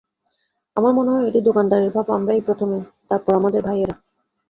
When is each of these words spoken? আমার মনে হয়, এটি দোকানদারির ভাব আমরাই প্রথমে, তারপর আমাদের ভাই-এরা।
আমার 0.77 0.93
মনে 0.93 1.11
হয়, 1.11 1.27
এটি 1.27 1.39
দোকানদারির 1.41 1.91
ভাব 1.91 2.07
আমরাই 2.11 2.41
প্রথমে, 2.41 2.77
তারপর 3.09 3.31
আমাদের 3.35 3.61
ভাই-এরা। 3.61 3.95